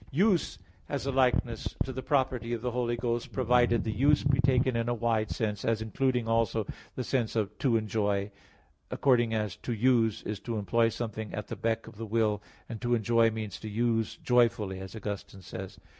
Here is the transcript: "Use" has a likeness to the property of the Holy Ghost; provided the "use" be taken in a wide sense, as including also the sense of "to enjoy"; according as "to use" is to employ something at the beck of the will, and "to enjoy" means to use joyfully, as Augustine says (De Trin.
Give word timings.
"Use" 0.09 0.57
has 0.85 1.05
a 1.05 1.11
likeness 1.11 1.75
to 1.85 1.93
the 1.93 2.01
property 2.01 2.53
of 2.53 2.63
the 2.63 2.71
Holy 2.71 2.95
Ghost; 2.95 3.31
provided 3.31 3.83
the 3.83 3.91
"use" 3.91 4.23
be 4.23 4.39
taken 4.39 4.75
in 4.75 4.89
a 4.89 4.95
wide 4.95 5.29
sense, 5.29 5.63
as 5.63 5.79
including 5.79 6.27
also 6.27 6.65
the 6.95 7.03
sense 7.03 7.35
of 7.35 7.55
"to 7.59 7.77
enjoy"; 7.77 8.31
according 8.89 9.31
as 9.35 9.55
"to 9.57 9.71
use" 9.73 10.23
is 10.23 10.39
to 10.39 10.57
employ 10.57 10.89
something 10.89 11.31
at 11.35 11.49
the 11.49 11.55
beck 11.55 11.85
of 11.85 11.97
the 11.97 12.07
will, 12.07 12.41
and 12.67 12.81
"to 12.81 12.95
enjoy" 12.95 13.29
means 13.29 13.59
to 13.59 13.69
use 13.69 14.15
joyfully, 14.23 14.79
as 14.79 14.95
Augustine 14.95 15.43
says 15.43 15.75
(De 15.75 15.81
Trin. 15.81 15.87